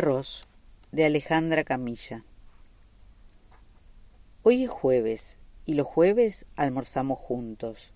Arroz 0.00 0.46
de 0.92 1.04
Alejandra 1.04 1.62
Camilla 1.62 2.24
Hoy 4.42 4.64
es 4.64 4.70
jueves 4.70 5.38
y 5.66 5.74
los 5.74 5.86
jueves 5.86 6.46
almorzamos 6.56 7.18
juntos. 7.18 7.92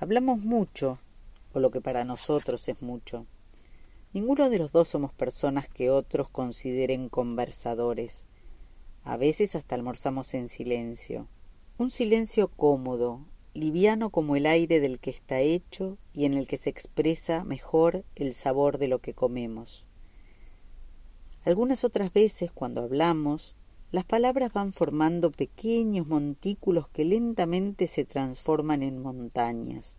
Hablamos 0.00 0.40
mucho, 0.40 0.98
o 1.52 1.60
lo 1.60 1.70
que 1.70 1.80
para 1.80 2.02
nosotros 2.02 2.68
es 2.68 2.82
mucho. 2.82 3.26
Ninguno 4.12 4.50
de 4.50 4.58
los 4.58 4.72
dos 4.72 4.88
somos 4.88 5.12
personas 5.12 5.68
que 5.68 5.88
otros 5.88 6.28
consideren 6.28 7.08
conversadores. 7.08 8.24
A 9.04 9.16
veces 9.16 9.54
hasta 9.54 9.76
almorzamos 9.76 10.34
en 10.34 10.48
silencio. 10.48 11.28
Un 11.78 11.92
silencio 11.92 12.48
cómodo, 12.48 13.24
liviano 13.54 14.10
como 14.10 14.34
el 14.34 14.46
aire 14.46 14.80
del 14.80 14.98
que 14.98 15.10
está 15.10 15.38
hecho 15.38 15.96
y 16.12 16.24
en 16.24 16.34
el 16.34 16.48
que 16.48 16.56
se 16.56 16.70
expresa 16.70 17.44
mejor 17.44 18.04
el 18.16 18.32
sabor 18.32 18.78
de 18.78 18.88
lo 18.88 18.98
que 18.98 19.14
comemos. 19.14 19.86
Algunas 21.44 21.84
otras 21.84 22.12
veces, 22.12 22.52
cuando 22.52 22.82
hablamos, 22.82 23.54
las 23.92 24.04
palabras 24.04 24.52
van 24.52 24.72
formando 24.72 25.32
pequeños 25.32 26.06
montículos 26.06 26.88
que 26.88 27.04
lentamente 27.04 27.86
se 27.86 28.04
transforman 28.04 28.82
en 28.82 29.00
montañas. 29.00 29.96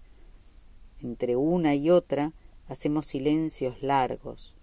Entre 1.01 1.35
una 1.35 1.75
y 1.75 1.89
otra 1.89 2.33
hacemos 2.67 3.07
silencios 3.07 3.81
largos, 3.81 4.55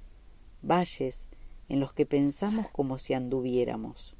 valles 0.62 1.26
en 1.68 1.80
los 1.80 1.92
que 1.92 2.06
pensamos 2.06 2.70
como 2.70 2.96
si 2.96 3.12
anduviéramos. 3.12 4.16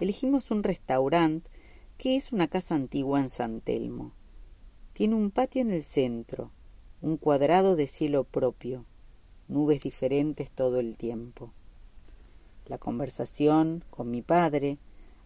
Elegimos 0.00 0.50
un 0.50 0.62
restaurante 0.62 1.50
que 1.96 2.16
es 2.16 2.30
una 2.30 2.48
casa 2.48 2.74
antigua 2.74 3.20
en 3.20 3.30
San 3.30 3.60
Telmo. 3.60 4.12
Tiene 4.92 5.14
un 5.14 5.30
patio 5.30 5.62
en 5.62 5.70
el 5.70 5.82
centro, 5.82 6.52
un 7.00 7.16
cuadrado 7.16 7.74
de 7.74 7.86
cielo 7.86 8.24
propio, 8.24 8.84
nubes 9.48 9.80
diferentes 9.80 10.50
todo 10.50 10.78
el 10.80 10.96
tiempo. 10.96 11.52
La 12.66 12.78
conversación 12.78 13.84
con 13.90 14.10
mi 14.10 14.22
padre 14.22 14.78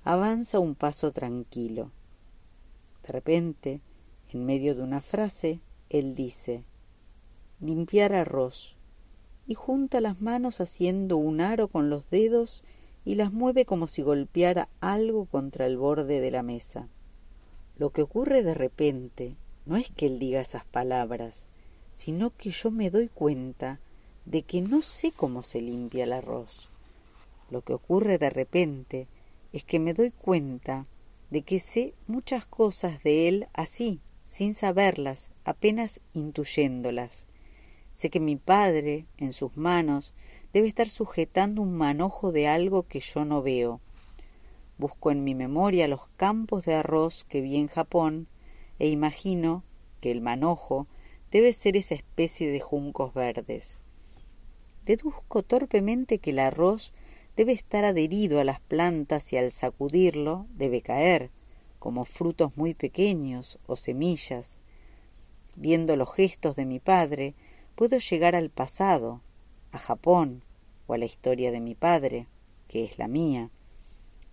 avanza 0.04 0.58
un 0.58 0.74
paso 0.74 1.12
tranquilo. 1.12 1.90
De 3.02 3.12
repente, 3.12 3.80
en 4.32 4.44
medio 4.44 4.74
de 4.74 4.82
una 4.82 5.00
frase, 5.00 5.60
él 5.90 6.14
dice 6.14 6.64
limpiar 7.60 8.12
arroz 8.12 8.76
y 9.46 9.54
junta 9.54 10.00
las 10.00 10.20
manos 10.20 10.60
haciendo 10.60 11.16
un 11.16 11.40
aro 11.40 11.68
con 11.68 11.88
los 11.88 12.10
dedos 12.10 12.64
y 13.04 13.14
las 13.14 13.32
mueve 13.32 13.64
como 13.64 13.86
si 13.86 14.02
golpeara 14.02 14.68
algo 14.80 15.26
contra 15.26 15.66
el 15.66 15.78
borde 15.78 16.20
de 16.20 16.30
la 16.30 16.42
mesa. 16.42 16.88
Lo 17.76 17.90
que 17.90 18.02
ocurre 18.02 18.42
de 18.42 18.54
repente 18.54 19.36
no 19.64 19.76
es 19.76 19.90
que 19.90 20.06
él 20.06 20.18
diga 20.18 20.40
esas 20.40 20.64
palabras, 20.64 21.48
sino 21.94 22.30
que 22.36 22.50
yo 22.50 22.70
me 22.70 22.90
doy 22.90 23.08
cuenta 23.08 23.80
de 24.26 24.42
que 24.42 24.60
no 24.60 24.82
sé 24.82 25.12
cómo 25.12 25.42
se 25.42 25.60
limpia 25.60 26.04
el 26.04 26.12
arroz. 26.12 26.68
Lo 27.48 27.62
que 27.62 27.72
ocurre 27.72 28.18
de 28.18 28.28
repente 28.28 29.06
es 29.52 29.64
que 29.64 29.78
me 29.78 29.94
doy 29.94 30.10
cuenta 30.10 30.84
de 31.30 31.42
que 31.42 31.60
sé 31.60 31.94
muchas 32.06 32.44
cosas 32.44 33.02
de 33.02 33.28
él 33.28 33.48
así, 33.54 34.00
sin 34.24 34.54
saberlas, 34.54 35.30
apenas 35.44 36.00
intuyéndolas. 36.12 37.28
Sé 37.94 38.10
que 38.10 38.20
mi 38.20 38.36
padre, 38.36 39.06
en 39.16 39.32
sus 39.32 39.56
manos, 39.56 40.12
debe 40.52 40.66
estar 40.68 40.88
sujetando 40.88 41.62
un 41.62 41.76
manojo 41.76 42.32
de 42.32 42.48
algo 42.48 42.82
que 42.82 43.00
yo 43.00 43.24
no 43.24 43.42
veo. 43.42 43.80
Busco 44.76 45.10
en 45.10 45.24
mi 45.24 45.34
memoria 45.34 45.88
los 45.88 46.08
campos 46.16 46.64
de 46.64 46.74
arroz 46.74 47.24
que 47.24 47.40
vi 47.40 47.56
en 47.56 47.68
Japón 47.68 48.28
e 48.78 48.88
imagino 48.88 49.64
que 50.00 50.10
el 50.10 50.20
manojo 50.20 50.86
debe 51.30 51.52
ser 51.52 51.76
esa 51.76 51.94
especie 51.94 52.50
de 52.50 52.60
juncos 52.60 53.14
verdes. 53.14 53.82
Deduzco 54.86 55.42
torpemente 55.42 56.20
que 56.20 56.30
el 56.30 56.38
arroz 56.38 56.92
debe 57.36 57.52
estar 57.52 57.84
adherido 57.84 58.38
a 58.38 58.44
las 58.44 58.60
plantas 58.60 59.32
y 59.32 59.36
al 59.36 59.50
sacudirlo 59.50 60.46
debe 60.54 60.80
caer, 60.80 61.32
como 61.80 62.04
frutos 62.04 62.56
muy 62.56 62.72
pequeños 62.72 63.58
o 63.66 63.74
semillas. 63.74 64.60
Viendo 65.56 65.96
los 65.96 66.14
gestos 66.14 66.54
de 66.54 66.66
mi 66.66 66.78
padre, 66.78 67.34
puedo 67.74 67.98
llegar 67.98 68.36
al 68.36 68.48
pasado, 68.48 69.22
a 69.72 69.78
Japón 69.78 70.44
o 70.86 70.94
a 70.94 70.98
la 70.98 71.04
historia 71.04 71.50
de 71.50 71.60
mi 71.60 71.74
padre, 71.74 72.28
que 72.68 72.84
es 72.84 72.96
la 72.96 73.08
mía, 73.08 73.50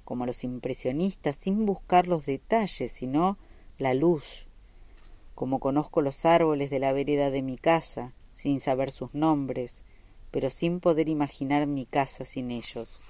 como 0.04 0.28
los 0.28 0.44
impresionistas 0.44 1.36
sin 1.36 1.66
buscar 1.66 2.08
los 2.08 2.28
detalles, 2.28 2.92
sino 2.92 3.40
la 3.80 3.96
luz, 3.96 4.50
como 5.34 5.60
conozco 5.60 6.02
los 6.02 6.26
árboles 6.26 6.70
de 6.70 6.78
la 6.78 6.94
vereda 6.94 7.32
de 7.32 7.42
mi 7.42 7.58
casa, 7.58 8.14
sin 8.36 8.60
saber 8.60 8.92
sus 8.92 9.16
nombres, 9.16 9.84
pero 10.34 10.50
sin 10.50 10.80
poder 10.80 11.10
imaginar 11.10 11.68
mi 11.68 11.86
casa 11.86 12.26
sin 12.26 12.50
ellos. 12.50 13.02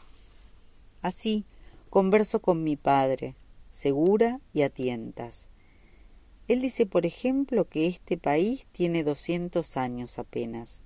Así 1.01 1.45
converso 1.89 2.41
con 2.41 2.65
mi 2.65 2.75
padre, 2.75 3.37
segura 3.71 4.41
y 4.53 4.63
a 4.63 4.69
tientas. 4.69 5.47
Él 6.49 6.59
dice, 6.59 6.85
por 6.85 7.05
ejemplo, 7.05 7.63
que 7.63 7.87
este 7.87 8.17
país 8.17 8.67
tiene 8.73 9.05
doscientos 9.05 9.77
años 9.77 10.19
apenas. 10.19 10.81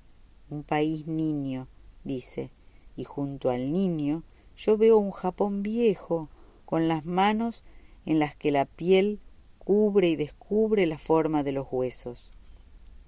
Un 0.52 0.62
país 0.62 1.08
niño, 1.08 1.68
dice, 2.03 2.52
y 2.96 3.04
junto 3.04 3.50
al 3.50 3.72
niño 3.72 4.22
yo 4.56 4.78
veo 4.78 5.00
un 5.00 5.12
Japón 5.12 5.64
viejo, 5.64 6.30
con 6.66 6.88
las 6.88 7.08
manos 7.08 7.64
en 8.06 8.19
las 8.19 8.36
que 8.36 8.52
la 8.52 8.66
piel 8.66 9.19
cubre 9.58 10.09
y 10.09 10.16
descubre 10.16 10.86
la 10.86 11.00
forma 11.00 11.42
de 11.42 11.54
los 11.54 11.66
huesos 11.72 12.37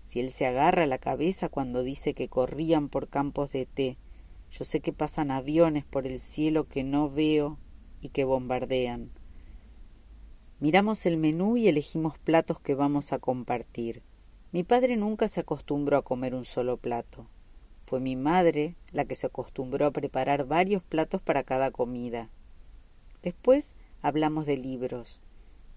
si 0.10 0.20
él 0.20 0.32
se 0.32 0.48
agarra 0.48 0.88
la 0.88 0.98
cabeza 0.98 1.50
cuando 1.50 1.84
dice 1.84 2.16
que 2.16 2.30
corrían 2.30 2.90
por 2.90 3.10
campos 3.10 3.52
de 3.52 3.68
té. 3.68 4.00
Yo 4.50 4.66
sé 4.66 4.80
que 4.80 4.92
pasan 4.92 5.30
aviones 5.30 5.86
por 5.86 6.08
el 6.08 6.20
cielo 6.20 6.68
que 6.68 6.84
no 6.84 7.12
veo 7.12 7.60
y 8.02 8.10
que 8.10 8.24
bombardean. 8.24 9.12
Miramos 10.60 11.06
el 11.06 11.18
menú 11.18 11.58
y 11.58 11.68
elegimos 11.68 12.18
platos 12.18 12.60
que 12.60 12.74
vamos 12.74 13.14
a 13.14 13.20
compartir. 13.20 14.02
Mi 14.52 14.64
padre 14.64 14.98
nunca 14.98 15.28
se 15.28 15.42
acostumbró 15.42 15.98
a 15.98 16.04
comer 16.04 16.34
un 16.34 16.44
solo 16.44 16.78
plato. 16.78 17.28
Fue 17.86 18.00
mi 18.00 18.16
madre 18.16 18.76
la 18.92 19.06
que 19.06 19.14
se 19.14 19.28
acostumbró 19.28 19.86
a 19.86 19.92
preparar 19.92 20.48
varios 20.48 20.82
platos 20.82 21.22
para 21.22 21.44
cada 21.44 21.70
comida. 21.70 22.32
Después 23.22 23.76
hablamos 24.02 24.48
de 24.48 24.58
libros. 24.58 25.22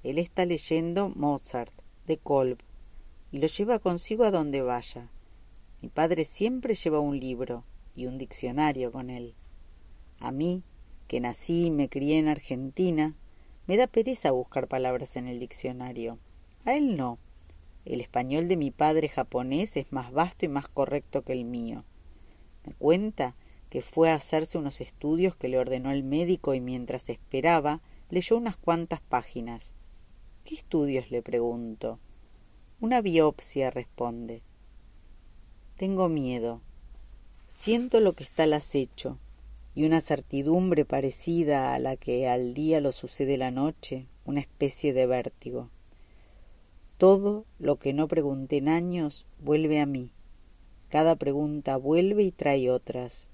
Él 0.02 0.16
está 0.16 0.46
leyendo 0.46 1.10
Mozart, 1.10 1.74
de 2.06 2.16
Kolb, 2.16 2.60
y 3.32 3.38
lo 3.38 3.46
lleva 3.46 3.78
consigo 3.78 4.24
a 4.24 4.30
donde 4.30 4.60
vaya. 4.60 5.08
Mi 5.80 5.88
padre 5.88 6.24
siempre 6.24 6.74
lleva 6.74 7.00
un 7.00 7.18
libro 7.18 7.64
y 7.96 8.06
un 8.06 8.18
diccionario 8.18 8.92
con 8.92 9.10
él. 9.10 9.34
A 10.20 10.30
mí, 10.30 10.62
que 11.08 11.20
nací 11.20 11.66
y 11.66 11.70
me 11.70 11.88
crié 11.88 12.18
en 12.18 12.28
Argentina, 12.28 13.16
me 13.66 13.76
da 13.76 13.86
pereza 13.86 14.30
buscar 14.30 14.68
palabras 14.68 15.16
en 15.16 15.26
el 15.26 15.40
diccionario. 15.40 16.18
A 16.64 16.74
él 16.74 16.96
no. 16.96 17.18
El 17.84 18.00
español 18.00 18.48
de 18.48 18.56
mi 18.56 18.70
padre 18.70 19.08
japonés 19.08 19.76
es 19.76 19.92
más 19.92 20.12
vasto 20.12 20.44
y 20.44 20.48
más 20.48 20.68
correcto 20.68 21.22
que 21.22 21.32
el 21.32 21.44
mío. 21.44 21.84
Me 22.64 22.74
cuenta 22.74 23.34
que 23.70 23.82
fue 23.82 24.10
a 24.10 24.14
hacerse 24.14 24.58
unos 24.58 24.80
estudios 24.80 25.34
que 25.34 25.48
le 25.48 25.58
ordenó 25.58 25.90
el 25.90 26.04
médico 26.04 26.54
y 26.54 26.60
mientras 26.60 27.08
esperaba 27.08 27.80
leyó 28.10 28.36
unas 28.36 28.58
cuantas 28.58 29.00
páginas. 29.00 29.74
¿Qué 30.44 30.54
estudios? 30.54 31.10
le 31.10 31.22
pregunto. 31.22 31.98
Una 32.82 33.00
biopsia, 33.00 33.70
responde. 33.70 34.42
Tengo 35.76 36.08
miedo. 36.08 36.62
Siento 37.46 38.00
lo 38.00 38.14
que 38.14 38.24
está 38.24 38.42
al 38.42 38.54
acecho 38.54 39.20
y 39.76 39.84
una 39.84 40.00
certidumbre 40.00 40.84
parecida 40.84 41.74
a 41.74 41.78
la 41.78 41.96
que 41.96 42.26
al 42.26 42.54
día 42.54 42.80
lo 42.80 42.90
sucede 42.90 43.38
la 43.38 43.52
noche, 43.52 44.08
una 44.24 44.40
especie 44.40 44.92
de 44.92 45.06
vértigo. 45.06 45.70
Todo 46.98 47.46
lo 47.60 47.76
que 47.76 47.92
no 47.92 48.08
pregunté 48.08 48.56
en 48.56 48.68
años 48.68 49.26
vuelve 49.38 49.78
a 49.80 49.86
mí. 49.86 50.10
Cada 50.88 51.14
pregunta 51.14 51.76
vuelve 51.76 52.24
y 52.24 52.32
trae 52.32 52.68
otras. 52.68 53.28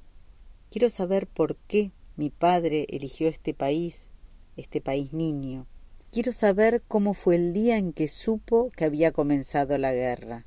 Quiero 0.71 0.91
saber 0.91 1.27
por 1.27 1.57
qué 1.57 1.91
mi 2.17 2.29
padre 2.29 2.85
eligió 2.91 3.29
este 3.29 3.55
país, 3.55 4.11
este 4.59 4.83
país 4.83 5.15
niño, 5.15 5.65
Quiero 6.11 6.33
saber 6.33 6.83
cómo 6.89 7.13
fue 7.13 7.37
el 7.37 7.53
día 7.53 7.77
en 7.77 7.93
que 7.93 8.09
supo 8.09 8.71
que 8.75 8.87
había 8.87 9.13
comenzado 9.13 9.77
la 9.77 9.93
guerra, 9.93 10.47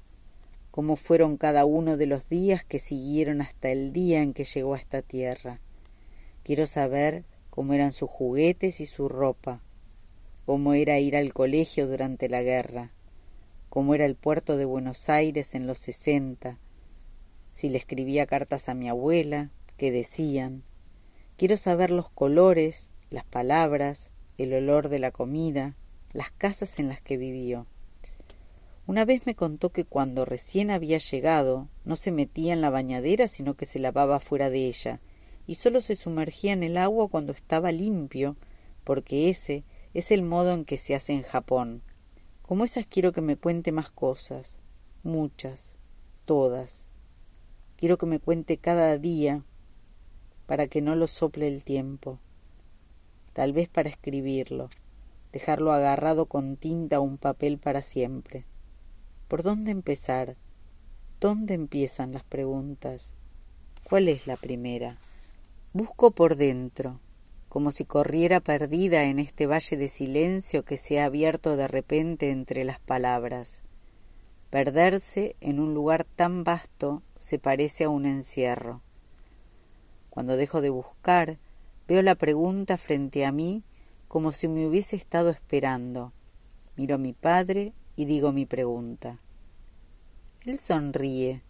cómo 0.71 0.95
fueron 0.95 1.37
cada 1.37 1.65
uno 1.65 1.97
de 1.97 2.07
los 2.07 2.27
días 2.27 2.65
que 2.65 2.79
siguieron 2.79 3.41
hasta 3.41 3.69
el 3.69 3.93
día 3.93 4.23
en 4.23 4.33
que 4.33 4.43
llegó 4.43 4.73
a 4.73 4.79
esta 4.79 5.03
tierra. 5.03 5.59
Quiero 6.43 6.65
saber 6.65 7.25
cómo 7.51 7.75
eran 7.75 7.91
sus 7.91 8.09
juguetes 8.09 8.81
y 8.81 8.87
su 8.87 9.07
ropa, 9.07 9.61
cómo 10.45 10.73
era 10.73 10.97
ir 10.97 11.15
al 11.15 11.31
colegio 11.31 11.87
durante 11.87 12.27
la 12.27 12.41
guerra, 12.41 12.91
cómo 13.69 13.93
era 13.93 14.05
el 14.05 14.15
puerto 14.15 14.57
de 14.57 14.65
Buenos 14.65 15.09
Aires 15.09 15.53
en 15.53 15.67
los 15.67 15.77
sesenta, 15.77 16.57
si 17.53 17.69
le 17.69 17.77
escribía 17.77 18.25
cartas 18.25 18.67
a 18.67 18.73
mi 18.73 18.89
abuela, 18.89 19.51
qué 19.77 19.91
decían. 19.91 20.63
Quiero 21.37 21.55
saber 21.55 21.91
los 21.91 22.09
colores, 22.09 22.89
las 23.11 23.25
palabras, 23.25 24.09
el 24.37 24.53
olor 24.53 24.89
de 24.89 24.99
la 24.99 25.11
comida, 25.11 25.75
las 26.13 26.31
casas 26.31 26.79
en 26.79 26.87
las 26.87 27.01
que 27.01 27.17
vivió. 27.17 27.67
Una 28.87 29.05
vez 29.05 29.25
me 29.25 29.35
contó 29.35 29.69
que 29.69 29.85
cuando 29.85 30.25
recién 30.25 30.71
había 30.71 30.97
llegado 30.97 31.69
no 31.85 31.95
se 31.95 32.11
metía 32.11 32.53
en 32.53 32.61
la 32.61 32.69
bañadera 32.69 33.27
sino 33.27 33.53
que 33.55 33.65
se 33.65 33.79
lavaba 33.79 34.19
fuera 34.19 34.49
de 34.49 34.67
ella 34.67 34.99
y 35.45 35.55
sólo 35.55 35.81
se 35.81 35.95
sumergía 35.95 36.53
en 36.53 36.63
el 36.63 36.77
agua 36.77 37.07
cuando 37.07 37.31
estaba 37.31 37.71
limpio 37.71 38.35
porque 38.83 39.29
ese 39.29 39.63
es 39.93 40.11
el 40.11 40.23
modo 40.23 40.53
en 40.53 40.65
que 40.65 40.77
se 40.77 40.95
hace 40.95 41.13
en 41.13 41.21
Japón. 41.21 41.83
Como 42.41 42.65
esas 42.65 42.85
quiero 42.85 43.11
que 43.11 43.21
me 43.21 43.37
cuente 43.37 43.71
más 43.71 43.91
cosas, 43.91 44.59
muchas, 45.03 45.77
todas. 46.25 46.85
Quiero 47.77 47.97
que 47.97 48.05
me 48.05 48.19
cuente 48.19 48.57
cada 48.57 48.97
día 48.97 49.43
para 50.47 50.67
que 50.67 50.81
no 50.81 50.95
lo 50.95 51.07
sople 51.07 51.47
el 51.47 51.63
tiempo. 51.63 52.19
Tal 53.33 53.53
vez 53.53 53.69
para 53.69 53.89
escribirlo, 53.89 54.69
dejarlo 55.31 55.71
agarrado 55.71 56.25
con 56.25 56.57
tinta 56.57 56.97
a 56.97 56.99
un 56.99 57.17
papel 57.17 57.57
para 57.57 57.81
siempre. 57.81 58.45
¿Por 59.27 59.43
dónde 59.43 59.71
empezar? 59.71 60.35
¿Dónde 61.19 61.53
empiezan 61.53 62.11
las 62.11 62.23
preguntas? 62.23 63.13
¿Cuál 63.83 64.09
es 64.09 64.27
la 64.27 64.35
primera? 64.35 64.97
Busco 65.73 66.11
por 66.11 66.35
dentro, 66.35 66.99
como 67.47 67.71
si 67.71 67.85
corriera 67.85 68.39
perdida 68.39 69.03
en 69.03 69.19
este 69.19 69.47
valle 69.47 69.77
de 69.77 69.87
silencio 69.87 70.65
que 70.65 70.77
se 70.77 70.99
ha 70.99 71.05
abierto 71.05 71.55
de 71.55 71.67
repente 71.67 72.29
entre 72.29 72.65
las 72.65 72.79
palabras. 72.79 73.61
Perderse 74.49 75.37
en 75.39 75.61
un 75.61 75.73
lugar 75.73 76.05
tan 76.05 76.43
vasto 76.43 77.01
se 77.19 77.39
parece 77.39 77.85
a 77.85 77.89
un 77.89 78.05
encierro. 78.05 78.81
Cuando 80.09 80.35
dejo 80.35 80.59
de 80.59 80.69
buscar, 80.69 81.37
veo 81.87 82.01
la 82.01 82.15
pregunta 82.15 82.77
frente 82.77 83.25
a 83.25 83.31
mí 83.31 83.63
como 84.07 84.31
si 84.31 84.47
me 84.47 84.67
hubiese 84.67 84.95
estado 84.95 85.29
esperando. 85.29 86.13
Miro 86.75 86.95
a 86.95 86.97
mi 86.97 87.13
padre 87.13 87.73
y 87.95 88.05
digo 88.05 88.31
mi 88.31 88.45
pregunta. 88.45 89.17
Él 90.45 90.57
sonríe, 90.57 91.43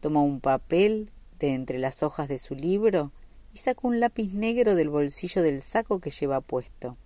toma 0.00 0.20
un 0.20 0.40
papel 0.40 1.10
de 1.38 1.54
entre 1.54 1.78
las 1.78 2.02
hojas 2.02 2.28
de 2.28 2.38
su 2.38 2.54
libro 2.54 3.12
y 3.52 3.58
saca 3.58 3.80
un 3.82 4.00
lápiz 4.00 4.32
negro 4.32 4.74
del 4.74 4.90
bolsillo 4.90 5.42
del 5.42 5.62
saco 5.62 6.00
que 6.00 6.10
lleva 6.10 6.40
puesto. 6.40 6.96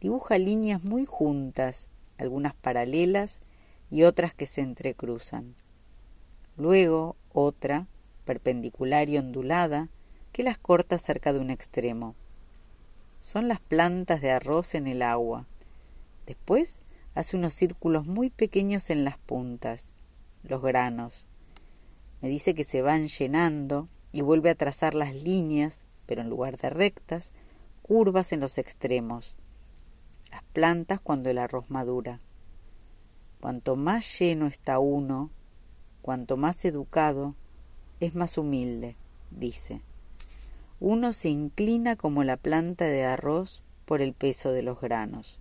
Dibuja 0.00 0.38
líneas 0.38 0.84
muy 0.84 1.06
juntas, 1.06 1.88
algunas 2.18 2.54
paralelas 2.54 3.40
y 3.90 4.02
otras 4.02 4.34
que 4.34 4.46
se 4.46 4.60
entrecruzan. 4.60 5.54
Luego 6.56 7.16
otra, 7.32 7.86
perpendicular 8.24 9.08
y 9.08 9.18
ondulada, 9.18 9.88
que 10.32 10.42
las 10.42 10.58
corta 10.58 10.98
cerca 10.98 11.32
de 11.32 11.38
un 11.38 11.50
extremo. 11.50 12.14
Son 13.20 13.48
las 13.48 13.60
plantas 13.60 14.20
de 14.20 14.30
arroz 14.30 14.74
en 14.74 14.86
el 14.86 15.02
agua. 15.02 15.46
Después 16.26 16.78
hace 17.14 17.36
unos 17.36 17.54
círculos 17.54 18.06
muy 18.06 18.30
pequeños 18.30 18.90
en 18.90 19.04
las 19.04 19.18
puntas, 19.18 19.90
los 20.42 20.62
granos. 20.62 21.26
Me 22.20 22.28
dice 22.28 22.54
que 22.54 22.64
se 22.64 22.82
van 22.82 23.06
llenando 23.06 23.88
y 24.12 24.22
vuelve 24.22 24.50
a 24.50 24.54
trazar 24.54 24.94
las 24.94 25.14
líneas, 25.14 25.84
pero 26.06 26.22
en 26.22 26.30
lugar 26.30 26.56
de 26.56 26.70
rectas, 26.70 27.32
curvas 27.82 28.32
en 28.32 28.40
los 28.40 28.58
extremos. 28.58 29.36
Las 30.30 30.42
plantas 30.52 31.00
cuando 31.00 31.30
el 31.30 31.38
arroz 31.38 31.70
madura. 31.70 32.18
Cuanto 33.40 33.76
más 33.76 34.18
lleno 34.18 34.46
está 34.46 34.78
uno, 34.78 35.30
cuanto 36.00 36.36
más 36.36 36.64
educado, 36.64 37.34
es 38.00 38.14
más 38.14 38.38
humilde, 38.38 38.96
dice. 39.30 39.82
Uno 40.84 41.12
se 41.12 41.28
inclina 41.28 41.94
como 41.94 42.24
la 42.24 42.36
planta 42.36 42.86
de 42.86 43.04
arroz 43.04 43.62
por 43.84 44.02
el 44.02 44.14
peso 44.14 44.50
de 44.50 44.62
los 44.62 44.80
granos. 44.80 45.38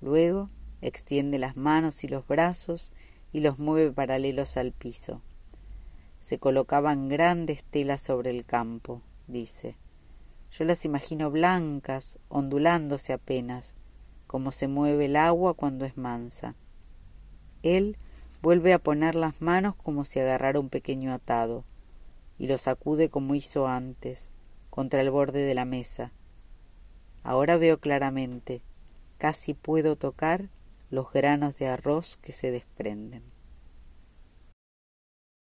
Luego 0.00 0.48
extiende 0.80 1.38
las 1.38 1.56
manos 1.56 2.02
y 2.02 2.08
los 2.08 2.26
brazos 2.26 2.92
y 3.32 3.42
los 3.42 3.60
mueve 3.60 3.92
paralelos 3.92 4.56
al 4.56 4.72
piso. 4.72 5.22
Se 6.20 6.40
colocaban 6.40 7.08
grandes 7.08 7.62
telas 7.62 8.00
sobre 8.00 8.30
el 8.30 8.44
campo, 8.44 9.02
dice. 9.28 9.76
Yo 10.50 10.64
las 10.64 10.84
imagino 10.84 11.30
blancas, 11.30 12.18
ondulándose 12.28 13.12
apenas, 13.12 13.76
como 14.26 14.50
se 14.50 14.66
mueve 14.66 15.04
el 15.04 15.14
agua 15.14 15.54
cuando 15.54 15.84
es 15.84 15.96
mansa. 15.96 16.56
Él 17.62 17.96
vuelve 18.42 18.72
a 18.72 18.80
poner 18.80 19.14
las 19.14 19.40
manos 19.40 19.76
como 19.76 20.04
si 20.04 20.18
agarrara 20.18 20.58
un 20.58 20.70
pequeño 20.70 21.14
atado, 21.14 21.62
y 22.38 22.46
lo 22.46 22.58
sacude 22.58 23.08
como 23.10 23.34
hizo 23.34 23.66
antes, 23.66 24.30
contra 24.70 25.00
el 25.00 25.10
borde 25.10 25.44
de 25.44 25.54
la 25.54 25.64
mesa. 25.64 26.12
Ahora 27.22 27.56
veo 27.56 27.78
claramente, 27.78 28.62
casi 29.18 29.54
puedo 29.54 29.96
tocar 29.96 30.50
los 30.90 31.12
granos 31.12 31.56
de 31.56 31.68
arroz 31.68 32.16
que 32.16 32.32
se 32.32 32.50
desprenden. 32.50 33.33